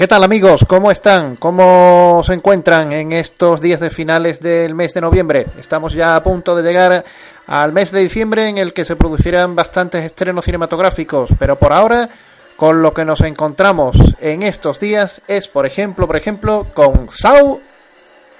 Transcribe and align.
¿Qué 0.00 0.08
tal 0.08 0.24
amigos? 0.24 0.64
¿Cómo 0.66 0.90
están? 0.90 1.36
¿Cómo 1.36 2.22
se 2.24 2.32
encuentran 2.32 2.90
en 2.90 3.12
estos 3.12 3.60
días 3.60 3.80
de 3.80 3.90
finales 3.90 4.40
del 4.40 4.74
mes 4.74 4.94
de 4.94 5.02
noviembre? 5.02 5.48
Estamos 5.58 5.92
ya 5.92 6.16
a 6.16 6.22
punto 6.22 6.56
de 6.56 6.62
llegar 6.62 7.04
al 7.46 7.72
mes 7.74 7.92
de 7.92 8.00
diciembre 8.00 8.48
en 8.48 8.56
el 8.56 8.72
que 8.72 8.86
se 8.86 8.96
producirán 8.96 9.54
bastantes 9.54 10.02
estrenos 10.02 10.46
cinematográficos, 10.46 11.34
pero 11.38 11.58
por 11.58 11.74
ahora 11.74 12.08
con 12.56 12.80
lo 12.80 12.94
que 12.94 13.04
nos 13.04 13.20
encontramos 13.20 13.94
en 14.22 14.42
estos 14.42 14.80
días 14.80 15.20
es, 15.28 15.48
por 15.48 15.66
ejemplo, 15.66 16.06
por 16.06 16.16
ejemplo, 16.16 16.68
con 16.72 17.10
Sao 17.10 17.60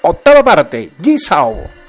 octava 0.00 0.42
parte, 0.42 0.92
G-Sao. 0.98 1.79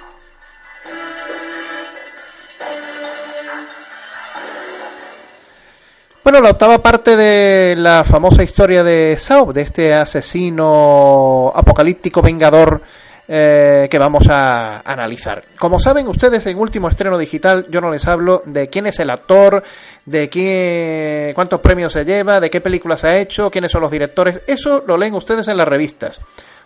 Bueno, 6.32 6.46
la 6.46 6.52
octava 6.52 6.82
parte 6.82 7.18
de 7.18 7.76
la 7.76 8.06
famosa 8.06 8.42
historia 8.42 8.86
de 8.86 9.18
Saw, 9.20 9.52
de 9.52 9.64
este 9.64 9.94
asesino 9.94 11.52
apocalíptico 11.54 12.22
vengador 12.22 12.82
eh, 13.28 13.90
que 13.92 13.98
vamos 13.98 14.30
a 14.30 14.80
analizar. 14.80 15.44
Como 15.60 15.78
saben 15.78 16.08
ustedes, 16.08 16.46
en 16.46 16.58
último 16.58 16.88
estreno 16.88 17.18
digital 17.18 17.68
yo 17.70 17.82
no 17.82 17.92
les 17.92 18.08
hablo 18.08 18.44
de 18.46 18.70
quién 18.70 18.88
es 18.88 19.02
el 19.02 19.10
actor, 19.10 19.62
de 20.06 20.30
quién, 20.30 21.34
cuántos 21.34 21.60
premios 21.60 21.92
se 21.92 22.06
lleva, 22.06 22.40
de 22.40 22.50
qué 22.50 22.62
películas 22.62 23.04
ha 23.04 23.18
hecho, 23.18 23.52
quiénes 23.52 23.70
son 23.70 23.82
los 23.82 23.92
directores. 23.92 24.42
Eso 24.48 24.86
lo 24.88 24.96
leen 24.96 25.16
ustedes 25.16 25.50
en 25.50 25.58
las 25.58 25.68
revistas. 25.68 26.22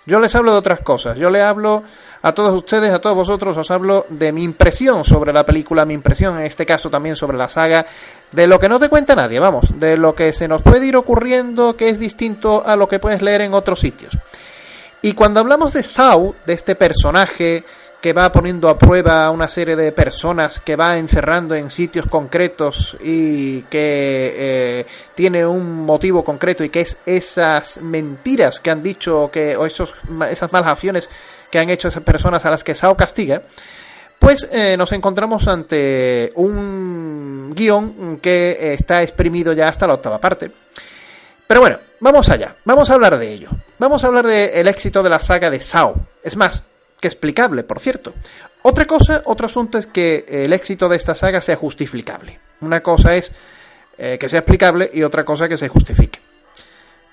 Yo 0.05 0.19
les 0.19 0.35
hablo 0.35 0.51
de 0.51 0.57
otras 0.59 0.81
cosas. 0.81 1.17
Yo 1.17 1.29
les 1.29 1.41
hablo 1.41 1.83
a 2.21 2.31
todos 2.33 2.55
ustedes, 2.55 2.91
a 2.91 2.99
todos 2.99 3.15
vosotros, 3.15 3.55
os 3.55 3.69
hablo 3.69 4.05
de 4.09 4.31
mi 4.31 4.43
impresión 4.43 5.03
sobre 5.03 5.31
la 5.31 5.45
película, 5.45 5.85
mi 5.85 5.93
impresión 5.93 6.39
en 6.39 6.45
este 6.45 6.65
caso 6.65 6.89
también 6.89 7.15
sobre 7.15 7.37
la 7.37 7.47
saga, 7.47 7.85
de 8.31 8.47
lo 8.47 8.59
que 8.59 8.67
no 8.67 8.79
te 8.79 8.89
cuenta 8.89 9.15
nadie, 9.15 9.39
vamos, 9.39 9.79
de 9.79 9.95
lo 9.95 10.15
que 10.15 10.33
se 10.33 10.47
nos 10.47 10.63
puede 10.63 10.87
ir 10.87 10.95
ocurriendo 10.95 11.77
que 11.77 11.89
es 11.89 11.99
distinto 11.99 12.63
a 12.65 12.75
lo 12.75 12.87
que 12.87 12.97
puedes 12.97 13.21
leer 13.21 13.41
en 13.41 13.53
otros 13.53 13.79
sitios. 13.79 14.17
Y 15.03 15.13
cuando 15.13 15.39
hablamos 15.39 15.73
de 15.73 15.83
Saw, 15.83 16.33
de 16.47 16.53
este 16.53 16.73
personaje 16.73 17.63
que 18.05 18.13
va 18.13 18.31
poniendo 18.31 18.69
a 18.69 18.77
prueba 18.77 19.25
a 19.25 19.31
una 19.31 19.49
serie 19.49 19.75
de 19.75 19.91
personas, 19.91 20.59
que 20.59 20.75
va 20.75 20.95
encerrando 20.99 21.55
en 21.55 21.71
sitios 21.71 22.05
concretos 22.05 22.95
y 23.01 23.63
que 23.63 24.35
eh, 24.37 24.85
tiene 25.15 25.43
un 25.43 25.83
motivo 25.83 26.23
concreto 26.23 26.63
y 26.63 26.69
que 26.69 26.81
es 26.81 26.99
esas 27.07 27.81
mentiras 27.81 28.59
que 28.59 28.69
han 28.69 28.83
dicho 28.83 29.31
que, 29.33 29.57
o 29.57 29.65
esos, 29.65 29.95
esas 30.29 30.53
malas 30.53 30.69
acciones 30.69 31.09
que 31.49 31.57
han 31.57 31.71
hecho 31.71 31.87
esas 31.87 32.03
personas 32.03 32.45
a 32.45 32.51
las 32.51 32.63
que 32.63 32.75
Sao 32.75 32.95
castiga, 32.95 33.41
pues 34.19 34.49
eh, 34.51 34.77
nos 34.77 34.91
encontramos 34.91 35.47
ante 35.47 36.31
un 36.35 37.55
guion 37.55 38.17
que 38.17 38.75
está 38.75 39.01
exprimido 39.01 39.51
ya 39.53 39.67
hasta 39.67 39.87
la 39.87 39.95
octava 39.95 40.21
parte. 40.21 40.51
Pero 41.47 41.59
bueno, 41.59 41.79
vamos 42.01 42.29
allá, 42.29 42.55
vamos 42.65 42.87
a 42.87 42.93
hablar 42.93 43.17
de 43.17 43.33
ello. 43.33 43.49
Vamos 43.79 44.03
a 44.03 44.07
hablar 44.07 44.27
del 44.27 44.67
éxito 44.67 45.01
de 45.01 45.09
la 45.09 45.21
saga 45.21 45.49
de 45.49 45.59
Sao. 45.59 45.95
Es 46.23 46.37
más, 46.37 46.61
que 47.05 47.07
explicable, 47.07 47.63
por 47.63 47.79
cierto. 47.79 48.15
Otra 48.63 48.87
cosa, 48.87 49.21
otro 49.25 49.45
asunto 49.45 49.77
es 49.77 49.85
que 49.85 50.25
el 50.27 50.53
éxito 50.53 50.89
de 50.89 50.97
esta 50.97 51.13
saga 51.13 51.39
sea 51.39 51.55
justificable. 51.55 52.39
Una 52.61 52.81
cosa 52.81 53.15
es 53.15 53.31
eh, 53.99 54.17
que 54.19 54.27
sea 54.27 54.39
explicable 54.39 54.89
y 54.91 55.03
otra 55.03 55.23
cosa 55.23 55.47
que 55.47 55.55
se 55.55 55.67
justifique. 55.67 56.19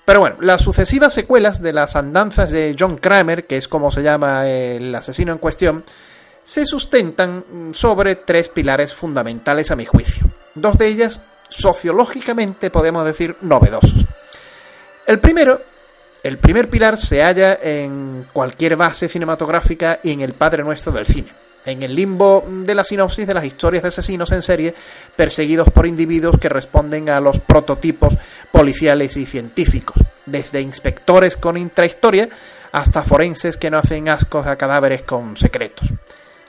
Pero 0.03 0.19
bueno, 0.19 0.37
las 0.39 0.63
sucesivas 0.63 1.13
secuelas 1.13 1.61
de 1.61 1.73
las 1.73 1.95
andanzas 1.95 2.49
de 2.49 2.75
John 2.77 2.97
Kramer, 2.97 3.45
que 3.45 3.57
es 3.57 3.67
como 3.67 3.91
se 3.91 4.01
llama 4.01 4.49
el 4.49 4.95
asesino 4.95 5.31
en 5.31 5.37
cuestión, 5.37 5.83
se 6.43 6.65
sustentan 6.65 7.71
sobre 7.73 8.15
tres 8.15 8.49
pilares 8.49 8.95
fundamentales 8.95 9.69
a 9.69 9.75
mi 9.75 9.85
juicio. 9.85 10.25
Dos 10.55 10.75
de 10.79 10.87
ellas 10.87 11.21
sociológicamente 11.49 12.71
podemos 12.71 13.05
decir 13.05 13.37
novedosos. 13.41 14.07
El 15.05 15.19
primero 15.19 15.61
el 16.23 16.37
primer 16.37 16.69
pilar 16.69 16.97
se 16.97 17.21
halla 17.21 17.59
en 17.61 18.25
cualquier 18.31 18.77
base 18.77 19.09
cinematográfica 19.09 19.99
y 20.01 20.11
en 20.11 20.21
el 20.21 20.33
Padre 20.33 20.63
Nuestro 20.63 20.93
del 20.93 21.05
cine, 21.05 21.27
en 21.65 21.83
el 21.83 21.93
limbo 21.93 22.45
de 22.47 22.73
la 22.73 22.85
sinopsis 22.85 23.27
de 23.27 23.33
las 23.33 23.43
historias 23.43 23.83
de 23.83 23.89
asesinos 23.89 24.31
en 24.31 24.41
serie 24.41 24.73
perseguidos 25.17 25.69
por 25.71 25.85
individuos 25.85 26.39
que 26.39 26.47
responden 26.47 27.09
a 27.09 27.19
los 27.19 27.39
prototipos 27.39 28.17
policiales 28.53 29.17
y 29.17 29.25
científicos, 29.25 29.97
desde 30.25 30.61
inspectores 30.61 31.35
con 31.35 31.57
intrahistoria 31.57 32.29
hasta 32.71 33.03
forenses 33.03 33.57
que 33.57 33.69
no 33.69 33.77
hacen 33.77 34.07
ascos 34.07 34.47
a 34.47 34.55
cadáveres 34.55 35.01
con 35.01 35.35
secretos. 35.35 35.89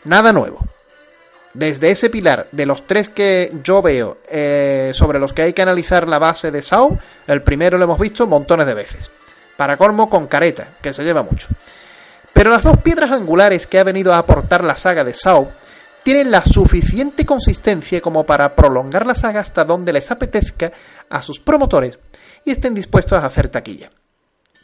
Nada 0.05 0.33
nuevo. 0.33 0.65
Desde 1.53 1.91
ese 1.91 2.11
pilar 2.11 2.49
de 2.53 2.67
los 2.67 2.87
tres 2.87 3.09
que 3.09 3.53
yo 3.63 3.83
veo 3.83 4.19
eh, 4.31 4.93
sobre 4.95 5.19
los 5.19 5.33
que 5.33 5.43
hay 5.43 5.53
que 5.53 5.63
analizar 5.63 6.09
la 6.09 6.19
base 6.19 6.51
de 6.53 6.63
Saw, 6.63 6.97
el 7.27 7.43
primero 7.43 7.77
lo 7.77 7.85
hemos 7.85 7.99
visto 7.99 8.27
montones 8.27 8.67
de 8.67 8.75
veces 8.75 9.11
para 9.57 9.77
colmo 9.77 10.09
con 10.11 10.27
careta, 10.27 10.69
que 10.83 10.93
se 10.93 11.05
lleva 11.05 11.23
mucho. 11.23 11.49
Pero 12.33 12.51
las 12.51 12.65
dos 12.65 12.79
piedras 12.79 13.13
angulares 13.13 13.67
que 13.67 13.79
ha 13.79 13.85
venido 13.85 14.13
a 14.13 14.19
aportar 14.19 14.65
la 14.65 14.77
saga 14.77 15.05
de 15.05 15.15
Saw 15.15 15.51
tienen 16.03 16.31
la 16.31 16.45
suficiente 16.45 17.25
consistencia 17.25 18.01
como 18.01 18.27
para 18.27 18.55
prolongar 18.55 19.07
la 19.07 19.15
saga 19.15 19.41
hasta 19.41 19.65
donde 19.65 19.93
les 19.93 20.11
apetezca 20.11 20.73
a 21.09 21.23
sus 21.23 21.41
promotores 21.41 21.99
y 22.45 22.51
estén 22.51 22.75
dispuestos 22.75 23.23
a 23.23 23.27
hacer 23.27 23.49
taquilla. 23.49 23.91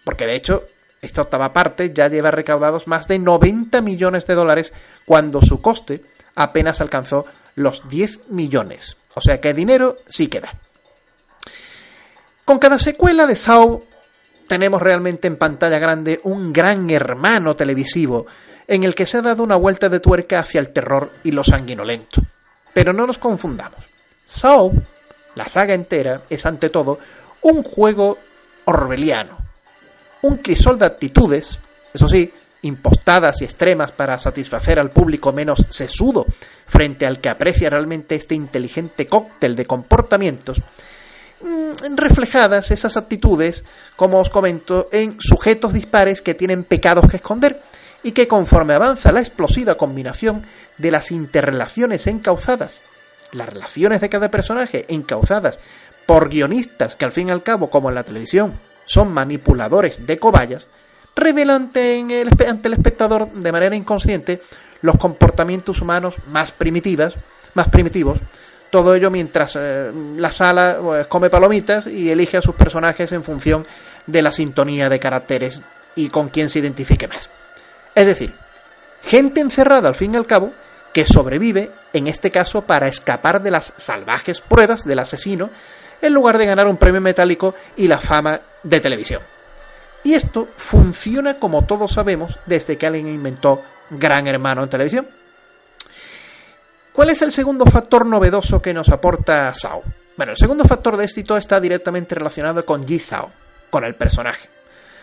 Porque 0.05 0.27
de 0.27 0.35
hecho, 0.35 0.65
esta 1.01 1.23
octava 1.23 1.53
parte 1.53 1.93
ya 1.95 2.09
lleva 2.09 2.31
recaudados 2.31 2.87
más 2.87 3.09
de 3.09 3.19
90 3.19 3.81
millones 3.81 4.27
de 4.27 4.35
dólares 4.35 4.73
cuando 5.07 5.41
su 5.41 5.63
coste 5.63 6.03
apenas 6.35 6.81
alcanzó 6.81 7.25
los 7.55 7.89
10 7.89 8.29
millones. 8.29 8.99
O 9.15 9.21
sea 9.21 9.41
que 9.41 9.55
dinero 9.55 9.99
sí 10.09 10.29
queda. 10.29 10.53
Con 12.45 12.59
cada 12.59 12.79
secuela 12.79 13.27
de 13.27 13.37
Saw 13.37 13.85
tenemos 14.51 14.83
realmente 14.83 15.29
en 15.29 15.37
pantalla 15.37 15.79
grande 15.79 16.19
un 16.25 16.53
gran 16.53 16.91
hermano 16.91 17.55
televisivo 17.55 18.27
en 18.67 18.83
el 18.83 18.97
que 18.97 19.07
se 19.07 19.19
ha 19.19 19.23
dado 19.23 19.45
una 19.45 19.55
vuelta 19.55 19.89
de 19.89 20.01
tuerca 20.01 20.41
hacia 20.41 20.59
el 20.59 20.71
terror 20.71 21.13
y 21.23 21.31
lo 21.31 21.45
sanguinolento. 21.45 22.21
Pero 22.75 22.93
no 22.93 23.07
nos 23.07 23.19
confundamos. 23.19 23.89
Saw, 24.25 24.73
la 25.37 25.49
saga 25.49 25.75
entera, 25.75 26.23
es 26.29 26.47
ante 26.47 26.69
todo 26.69 26.99
un 27.43 27.63
juego 27.63 28.19
orwelliano. 28.65 29.39
Un 30.23 30.39
crisol 30.39 30.81
de 30.81 30.87
actitudes, 30.87 31.57
eso 31.95 32.09
sí, 32.09 32.33
impostadas 32.63 33.43
y 33.43 33.45
extremas 33.45 33.93
para 33.93 34.19
satisfacer 34.19 34.81
al 34.81 34.91
público 34.91 35.33
menos 35.33 35.65
sesudo 35.69 36.27
frente 36.67 37.07
al 37.07 37.21
que 37.21 37.29
aprecia 37.29 37.71
realmente 37.71 38.17
este 38.17 38.35
inteligente 38.35 39.07
cóctel 39.07 39.55
de 39.55 39.67
comportamientos, 39.67 40.61
reflejadas 41.97 42.71
esas 42.71 42.97
actitudes, 42.97 43.65
como 43.97 44.19
os 44.19 44.31
comento, 44.31 44.89
en 44.93 45.17
sujetos 45.21 45.73
dispares 45.73 46.23
que 46.23 46.35
tienen 46.35 46.65
pecados 46.65 47.09
que 47.11 47.17
esconder 47.17 47.63
y 48.03 48.13
que 48.13 48.29
conforme 48.29 48.75
avanza 48.75 49.13
la 49.13 49.21
explosiva 49.21 49.77
combinación 49.77 50.47
de 50.79 50.91
las 50.91 51.11
interrelaciones 51.11 52.07
encauzadas, 52.07 52.81
las 53.33 53.49
relaciones 53.49 54.01
de 54.01 54.09
cada 54.09 54.31
personaje 54.31 54.87
encauzadas 54.89 55.59
por 56.07 56.29
guionistas 56.29 56.97
que 56.97 57.05
al 57.05 57.13
fin 57.13 57.29
y 57.29 57.31
al 57.31 57.43
cabo, 57.43 57.71
como 57.71 57.89
en 57.89 57.95
la 57.95 58.05
televisión, 58.05 58.59
son 58.85 59.13
manipuladores 59.13 60.07
de 60.07 60.19
cobayas, 60.19 60.69
revelan 61.15 61.63
ante 61.63 62.01
el, 62.01 62.29
ante 62.49 62.69
el 62.69 62.75
espectador 62.75 63.31
de 63.31 63.53
manera 63.53 63.77
inconsciente 63.77 64.43
los 64.81 64.97
comportamientos 64.97 65.81
humanos 65.81 66.17
más 66.27 66.53
primitivas, 66.53 67.15
más 67.55 67.69
primitivos, 67.69 68.19
todo 68.71 68.95
ello 68.95 69.11
mientras 69.11 69.57
eh, 69.57 69.93
la 70.17 70.33
sala 70.33 70.79
pues, 70.81 71.07
come 71.07 71.31
palomitas 71.31 71.87
y 71.87 72.11
elige 72.11 72.37
a 72.37 72.43
sus 72.43 72.55
personajes 72.55 73.13
en 73.13 73.25
función 73.25 73.67
de 74.07 74.23
la 74.23 74.33
sintonía 74.33 74.89
de 74.89 75.01
caracteres 75.01 75.61
y 75.95 76.09
con 76.09 76.29
quién 76.29 76.49
se 76.49 76.61
identifique 76.61 77.09
más. 77.09 77.31
Es 77.95 78.07
decir, 78.07 78.35
gente 79.03 79.41
encerrada 79.41 79.89
al 79.89 79.95
fin 79.95 80.15
y 80.15 80.17
al 80.17 80.27
cabo 80.27 80.53
que 80.93 81.05
sobrevive, 81.05 81.71
en 81.93 82.07
este 82.07 82.31
caso, 82.31 82.63
para 82.63 82.89
escapar 82.89 83.43
de 83.43 83.51
las 83.51 83.73
salvajes 83.77 84.41
pruebas 84.41 84.85
del 84.85 84.99
asesino, 84.99 85.51
en 86.03 86.15
lugar 86.15 86.39
de 86.39 86.47
ganar 86.47 86.67
un 86.67 86.77
premio 86.77 87.01
metálico 87.01 87.55
y 87.77 87.87
la 87.87 87.99
fama 87.99 88.41
de 88.63 88.81
televisión. 88.81 89.23
Y 90.03 90.15
esto 90.15 90.49
funciona 90.57 91.35
como 91.35 91.67
todos 91.67 91.93
sabemos 91.93 92.39
desde 92.47 92.77
que 92.77 92.87
alguien 92.87 93.09
inventó 93.09 93.63
Gran 93.91 94.27
Hermano 94.27 94.63
en 94.63 94.71
televisión. 94.71 95.09
¿Cuál 96.93 97.11
es 97.11 97.23
el 97.23 97.33
segundo 97.33 97.67
factor 97.67 98.05
novedoso 98.05 98.61
que 98.61 98.75
nos 98.75 98.89
aporta 98.89 99.55
Sao? 99.55 99.83
Bueno, 100.17 100.33
el 100.33 100.39
segundo 100.39 100.65
factor 100.65 100.97
de 100.97 101.05
éxito 101.05 101.37
está 101.37 101.61
directamente 101.61 102.15
relacionado 102.15 102.65
con 102.67 102.87
Ji 102.87 102.99
Sao, 102.99 103.31
con 103.71 103.85
el 103.85 103.95
personaje. 103.95 104.49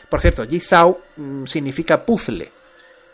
Por 0.10 0.22
cierto, 0.22 0.46
Ji 0.46 0.60
Sao 0.60 1.00
mm, 1.16 1.46
significa 1.46 2.06
puzzle. 2.06 2.52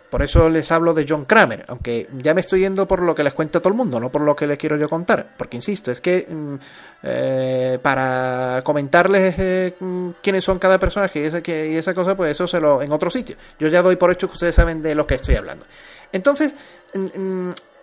Por 0.10 0.22
eso 0.22 0.48
les 0.48 0.72
hablo 0.72 0.94
de 0.94 1.06
John 1.10 1.26
Kramer, 1.26 1.66
aunque 1.70 2.08
ya 2.22 2.36
me 2.36 2.42
estoy 2.42 2.60
yendo 2.60 2.88
por 2.88 3.02
lo 3.02 3.16
que 3.16 3.24
les 3.24 3.34
cuento 3.34 3.58
a 3.58 3.62
todo 3.62 3.70
el 3.70 3.78
mundo, 3.78 4.00
no 4.00 4.12
por 4.12 4.22
lo 4.22 4.36
que 4.36 4.46
les 4.46 4.60
quiero 4.60 4.78
yo 4.78 4.88
contar. 4.88 5.34
Porque 5.38 5.58
insisto, 5.58 5.90
es 5.90 6.02
que 6.02 6.28
mm, 6.30 6.56
eh, 7.04 7.80
para 7.82 8.62
comentarles 8.64 9.36
eh, 9.40 9.76
mm, 9.80 10.10
quiénes 10.22 10.44
son 10.44 10.60
cada 10.60 10.78
personaje 10.78 11.20
y 11.20 11.26
esa, 11.26 11.40
y 11.40 11.78
esa 11.78 11.94
cosa, 11.96 12.16
pues 12.16 12.32
eso 12.32 12.48
se 12.48 12.60
lo 12.60 12.82
en 12.82 12.92
otro 12.92 13.10
sitio. 13.10 13.38
Yo 13.58 13.70
ya 13.70 13.82
doy 13.82 13.96
por 13.96 14.12
hecho 14.12 14.28
que 14.28 14.34
ustedes 14.34 14.54
saben 14.54 14.84
de 14.84 14.94
lo 14.94 15.08
que 15.08 15.16
estoy 15.16 15.36
hablando. 15.36 15.66
Entonces, 16.12 16.54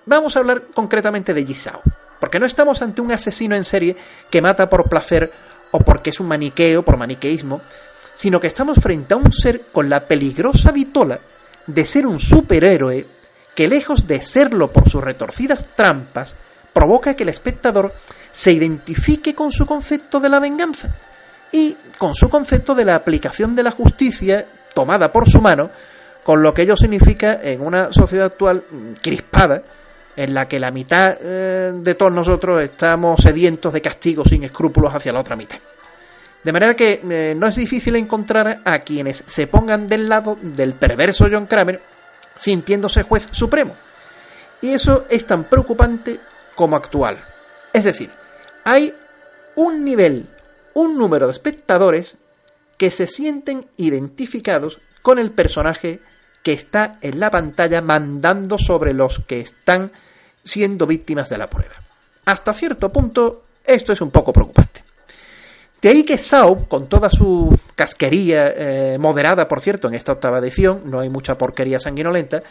vamos 0.07 0.37
a 0.37 0.41
hablar 0.41 0.63
concretamente 0.75 1.35
de 1.35 1.45
Jisao. 1.45 1.83
Porque 2.21 2.39
no 2.39 2.47
estamos 2.47 2.83
ante 2.83 3.01
un 3.01 3.13
asesino 3.13 3.57
en 3.57 3.65
serie 3.65 3.97
que 4.31 4.43
mata 4.43 4.69
por 4.69 4.89
placer 4.89 5.33
o 5.71 5.79
porque 5.81 6.11
es 6.11 6.21
un 6.21 6.29
maniqueo, 6.29 6.85
por 6.85 6.97
maniqueísmo, 6.97 7.63
sino 8.15 8.41
que 8.41 8.49
estamos 8.49 8.79
frente 8.79 9.15
a 9.15 9.17
un 9.17 9.33
ser 9.33 9.63
con 9.73 9.89
la 9.89 10.07
peligrosa 10.07 10.73
vitola 10.73 11.21
de 11.67 11.87
ser 11.87 12.07
un 12.07 12.19
superhéroe 12.19 13.07
que 13.55 13.69
lejos 13.69 14.07
de 14.07 14.23
serlo 14.23 14.73
por 14.73 14.89
sus 14.89 15.03
retorcidas 15.03 15.69
trampas, 15.75 16.35
provoca 16.73 17.15
que 17.15 17.25
el 17.25 17.29
espectador 17.29 17.93
se 18.33 18.53
identifique 18.53 19.35
con 19.35 19.53
su 19.53 19.67
concepto 19.67 20.21
de 20.21 20.29
la 20.29 20.41
venganza 20.41 20.97
y 21.53 21.77
con 21.99 22.15
su 22.15 22.29
concepto 22.31 22.75
de 22.75 22.85
la 22.85 22.95
aplicación 22.95 23.57
de 23.57 23.63
la 23.63 23.71
justicia 23.71 24.47
tomada 24.73 25.13
por 25.13 25.29
su 25.29 25.41
mano, 25.41 25.71
con 26.25 26.43
lo 26.43 26.55
que 26.55 26.63
ello 26.63 26.77
significa 26.77 27.39
en 27.43 27.61
una 27.61 27.93
sociedad 27.93 28.27
actual 28.27 28.65
crispada, 29.03 29.63
en 30.21 30.35
la 30.35 30.47
que 30.47 30.61
la 30.61 30.71
mitad 30.71 31.17
eh, 31.19 31.73
de 31.75 31.95
todos 31.95 32.13
nosotros 32.13 32.63
estamos 32.63 33.23
sedientos 33.23 33.73
de 33.73 33.81
castigos 33.81 34.29
sin 34.29 34.45
escrúpulos 34.45 34.95
hacia 34.95 35.15
la 35.15 35.21
otra 35.21 35.35
mitad. 35.35 35.59
De 36.45 36.53
manera 36.53 36.77
que 36.77 37.01
eh, 37.09 37.35
no 37.35 37.47
es 37.47 37.57
difícil 37.57 37.97
encontrar 37.97 38.61
a 38.67 38.81
quienes 38.81 39.25
se 39.25 39.47
pongan 39.47 39.89
del 39.89 40.11
lado 40.11 40.37
del 40.43 40.75
perverso 40.75 41.27
John 41.33 41.47
Kramer 41.47 41.81
sintiéndose 42.37 43.03
juez 43.03 43.29
supremo. 43.31 43.75
Y 44.61 44.69
eso 44.75 45.07
es 45.09 45.27
tan 45.27 45.45
preocupante 45.45 46.21
como 46.55 46.77
actual. 46.77 47.25
Es 47.73 47.85
decir, 47.85 48.11
hay 48.65 48.93
un 49.55 49.87
nivel, 49.87 50.29
un 50.75 50.99
número 50.99 51.29
de 51.29 51.33
espectadores 51.33 52.19
que 52.77 52.91
se 52.91 53.07
sienten 53.07 53.67
identificados 53.79 54.81
con 55.01 55.19
el 55.19 55.31
personaje 55.31 56.01
que 56.43 56.53
está 56.53 56.99
en 57.03 57.21
la 57.21 57.31
pantalla 57.31 57.81
mandando 57.81 58.59
sobre 58.59 58.95
los 58.95 59.21
que 59.21 59.41
están 59.41 59.93
siendo 60.43 60.87
víctimas 60.87 61.29
de 61.29 61.39
la 61.39 61.51
prueba. 61.51 61.75
Hasta 62.25 62.55
cierto 62.55 62.93
punto, 62.93 63.45
esto 63.65 63.93
es 63.93 64.01
un 64.01 64.11
poco 64.11 64.33
preocupante. 64.33 64.85
De 65.83 65.89
ahí 65.89 66.05
que 66.05 66.19
Sao, 66.19 66.69
con 66.69 66.89
toda 66.89 67.11
su 67.11 67.59
casquería, 67.75 68.53
eh, 68.55 68.99
moderada 68.99 69.49
por 69.49 69.63
cierto 69.63 69.89
en 69.89 69.95
esta 69.95 70.13
octava 70.13 70.39
edición, 70.39 70.83
no 70.85 71.01
hay 71.01 71.09
mucha 71.09 71.39
porquería 71.39 71.81
sanguinolenta, 71.81 72.43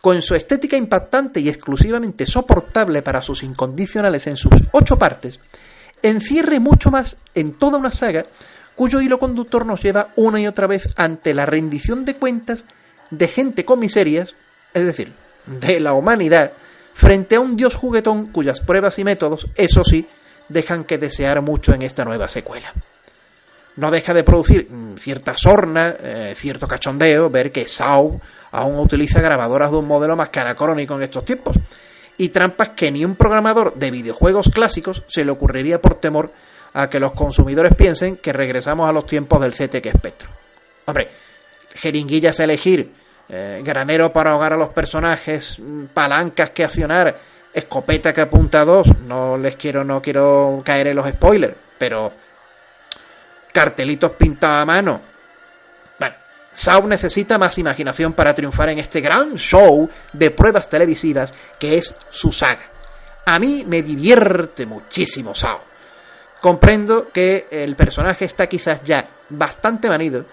con 0.00 0.22
su 0.22 0.34
estética 0.34 0.76
impactante 0.78 1.40
y 1.40 1.50
exclusivamente 1.50 2.24
soportable 2.24 3.02
para 3.02 3.20
sus 3.20 3.42
incondicionales 3.42 4.26
en 4.26 4.38
sus 4.38 4.52
ocho 4.72 4.98
partes, 4.98 5.40
encierre 6.02 6.58
mucho 6.58 6.90
más 6.90 7.18
en 7.34 7.52
toda 7.52 7.76
una 7.76 7.90
saga 7.90 8.24
cuyo 8.74 9.02
hilo 9.02 9.18
conductor 9.18 9.66
nos 9.66 9.82
lleva 9.82 10.08
una 10.16 10.40
y 10.40 10.46
otra 10.46 10.66
vez 10.66 10.88
ante 10.96 11.34
la 11.34 11.44
rendición 11.44 12.06
de 12.06 12.16
cuentas 12.16 12.64
de 13.10 13.28
gente 13.28 13.64
con 13.64 13.78
miserias, 13.78 14.34
es 14.74 14.86
decir, 14.86 15.12
de 15.46 15.80
la 15.80 15.92
humanidad, 15.92 16.52
frente 16.94 17.36
a 17.36 17.40
un 17.40 17.56
dios 17.56 17.74
juguetón 17.74 18.26
cuyas 18.26 18.60
pruebas 18.60 18.98
y 18.98 19.04
métodos, 19.04 19.46
eso 19.56 19.84
sí, 19.84 20.06
dejan 20.48 20.84
que 20.84 20.98
desear 20.98 21.40
mucho 21.42 21.72
en 21.72 21.82
esta 21.82 22.04
nueva 22.04 22.28
secuela. 22.28 22.72
No 23.76 23.90
deja 23.90 24.12
de 24.12 24.24
producir 24.24 24.70
mm, 24.70 24.96
cierta 24.96 25.36
sorna, 25.36 25.96
eh, 26.00 26.34
cierto 26.36 26.66
cachondeo, 26.68 27.30
ver 27.30 27.52
que 27.52 27.68
Sao 27.68 28.20
aún 28.52 28.78
utiliza 28.78 29.20
grabadoras 29.20 29.70
de 29.70 29.76
un 29.78 29.86
modelo 29.86 30.16
más 30.16 30.30
caracrónico 30.30 30.96
en 30.96 31.04
estos 31.04 31.24
tiempos, 31.24 31.56
y 32.18 32.28
trampas 32.30 32.70
que 32.70 32.90
ni 32.90 33.04
un 33.04 33.14
programador 33.14 33.74
de 33.76 33.90
videojuegos 33.90 34.50
clásicos 34.52 35.02
se 35.06 35.24
le 35.24 35.30
ocurriría 35.30 35.80
por 35.80 35.94
temor 35.94 36.32
a 36.74 36.90
que 36.90 37.00
los 37.00 37.12
consumidores 37.12 37.74
piensen 37.74 38.16
que 38.16 38.32
regresamos 38.32 38.88
a 38.88 38.92
los 38.92 39.06
tiempos 39.06 39.40
del 39.40 39.52
CTK 39.52 39.96
Spectrum. 39.96 40.32
Hombre, 40.86 41.08
jeringuillas 41.74 42.40
a 42.40 42.44
elegir, 42.44 42.92
eh, 43.28 43.60
granero 43.64 44.12
para 44.12 44.32
ahogar 44.32 44.52
a 44.52 44.56
los 44.56 44.70
personajes, 44.70 45.58
mm, 45.58 45.86
palancas 45.86 46.50
que 46.50 46.64
accionar, 46.64 47.16
escopeta 47.52 48.12
que 48.12 48.20
apunta 48.20 48.62
a 48.62 48.64
dos, 48.64 48.88
no 49.00 49.36
les 49.36 49.56
quiero, 49.56 49.84
no 49.84 50.00
quiero 50.02 50.62
caer 50.64 50.88
en 50.88 50.96
los 50.96 51.08
spoilers, 51.08 51.54
pero 51.78 52.12
cartelitos 53.52 54.12
pintados 54.12 54.62
a 54.62 54.64
mano. 54.64 55.00
Bueno, 55.98 56.14
Sao 56.52 56.86
necesita 56.86 57.38
más 57.38 57.58
imaginación 57.58 58.12
para 58.12 58.34
triunfar 58.34 58.70
en 58.70 58.78
este 58.78 59.00
gran 59.00 59.36
show 59.36 59.88
de 60.12 60.30
pruebas 60.30 60.68
televisivas 60.68 61.34
que 61.58 61.76
es 61.76 61.96
su 62.08 62.32
saga. 62.32 62.68
A 63.26 63.38
mí 63.38 63.64
me 63.66 63.82
divierte 63.82 64.66
muchísimo 64.66 65.34
Sao. 65.34 65.60
Comprendo 66.40 67.10
que 67.12 67.48
el 67.50 67.76
personaje 67.76 68.24
está 68.24 68.46
quizás 68.48 68.82
ya 68.82 69.08
bastante 69.28 69.88
manido, 69.88 70.24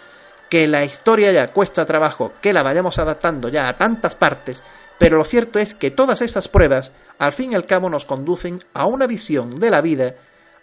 que 0.49 0.67
la 0.67 0.83
historia 0.83 1.31
ya 1.31 1.47
cuesta 1.47 1.85
trabajo 1.85 2.33
que 2.41 2.53
la 2.53 2.63
vayamos 2.63 2.97
adaptando 2.97 3.49
ya 3.49 3.67
a 3.67 3.77
tantas 3.77 4.15
partes 4.15 4.63
pero 4.97 5.17
lo 5.17 5.23
cierto 5.23 5.59
es 5.59 5.73
que 5.73 5.91
todas 5.91 6.21
estas 6.21 6.47
pruebas, 6.47 6.91
al 7.19 7.33
fin 7.33 7.51
y 7.51 7.55
al 7.55 7.65
cabo, 7.65 7.89
nos 7.89 8.05
conducen 8.05 8.59
a 8.73 8.87
una 8.87 9.07
visión 9.07 9.59
de 9.59 9.69
la 9.69 9.81
vida, 9.81 10.15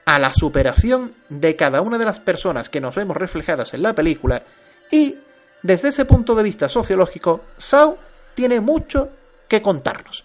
a 0.04 0.19
la 0.19 0.32
superación 0.32 1.14
de 1.28 1.56
cada 1.56 1.81
una 1.81 1.98
de 1.98 2.04
las 2.04 2.20
personas 2.20 2.69
que 2.69 2.81
nos 2.81 2.94
vemos 2.94 3.16
reflejadas 3.16 3.75
en 3.75 3.82
la 3.82 3.94
película, 3.94 4.42
y, 4.90 5.19
desde 5.62 5.88
ese 5.88 6.04
punto 6.04 6.34
de 6.34 6.42
vista 6.42 6.69
sociológico, 6.69 7.42
Sao 7.56 7.96
tiene 8.34 8.60
mucho 8.60 9.10
que 9.48 9.62
contarnos. 9.62 10.25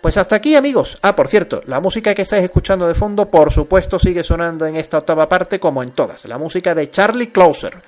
Pues 0.00 0.18
hasta 0.18 0.36
aquí 0.36 0.54
amigos. 0.54 0.98
Ah, 1.00 1.16
por 1.16 1.28
cierto, 1.28 1.62
la 1.66 1.80
música 1.80 2.14
que 2.14 2.22
estáis 2.22 2.44
escuchando 2.44 2.86
de 2.86 2.94
fondo, 2.94 3.30
por 3.30 3.50
supuesto, 3.50 3.98
sigue 3.98 4.22
sonando 4.22 4.66
en 4.66 4.76
esta 4.76 4.98
octava 4.98 5.30
parte 5.30 5.58
como 5.58 5.82
en 5.82 5.92
todas. 5.92 6.26
La 6.26 6.36
música 6.36 6.74
de 6.74 6.90
Charlie 6.90 7.32
Closer 7.32 7.82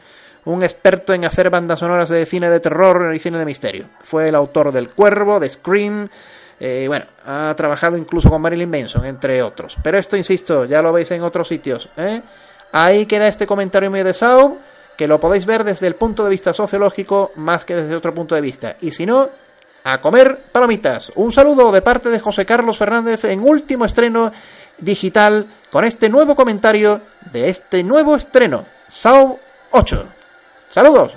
un 0.46 0.62
experto 0.62 1.12
en 1.12 1.24
hacer 1.24 1.50
bandas 1.50 1.80
sonoras 1.80 2.08
de 2.08 2.24
cine 2.24 2.48
de 2.48 2.60
terror 2.60 3.14
y 3.14 3.18
cine 3.18 3.38
de 3.38 3.44
misterio. 3.44 3.86
Fue 4.02 4.28
el 4.28 4.34
autor 4.34 4.72
del 4.72 4.88
Cuervo, 4.88 5.38
de 5.38 5.50
Scream, 5.50 6.08
eh, 6.58 6.84
bueno, 6.88 7.04
ha 7.26 7.52
trabajado 7.56 7.96
incluso 7.96 8.30
con 8.30 8.40
Marilyn 8.40 8.70
Manson, 8.70 9.04
entre 9.04 9.42
otros. 9.42 9.76
Pero 9.82 9.98
esto, 9.98 10.16
insisto, 10.16 10.64
ya 10.64 10.80
lo 10.80 10.92
veis 10.92 11.10
en 11.10 11.22
otros 11.22 11.48
sitios. 11.48 11.88
¿eh? 11.96 12.22
Ahí 12.72 13.06
queda 13.06 13.28
este 13.28 13.46
comentario 13.46 13.90
mío 13.90 14.04
de 14.04 14.14
Sau, 14.14 14.58
que 14.96 15.06
lo 15.06 15.20
podéis 15.20 15.44
ver 15.44 15.64
desde 15.64 15.86
el 15.86 15.96
punto 15.96 16.24
de 16.24 16.30
vista 16.30 16.54
sociológico 16.54 17.32
más 17.36 17.64
que 17.64 17.74
desde 17.74 17.94
otro 17.94 18.14
punto 18.14 18.34
de 18.34 18.40
vista. 18.40 18.76
Y 18.80 18.92
si 18.92 19.04
no, 19.04 19.28
a 19.84 20.00
comer 20.00 20.44
palomitas. 20.50 21.12
Un 21.16 21.32
saludo 21.32 21.70
de 21.72 21.82
parte 21.82 22.08
de 22.08 22.20
José 22.20 22.46
Carlos 22.46 22.78
Fernández 22.78 23.24
en 23.24 23.40
último 23.40 23.84
estreno 23.84 24.32
digital 24.78 25.46
con 25.70 25.84
este 25.84 26.08
nuevo 26.08 26.34
comentario 26.34 27.02
de 27.32 27.50
este 27.50 27.82
nuevo 27.82 28.16
estreno, 28.16 28.64
Sau 28.88 29.38
8. 29.72 30.15
Saludos. 30.76 31.16